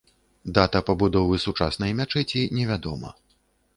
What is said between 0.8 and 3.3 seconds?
пабудовы сучаснай мячэці не вядома.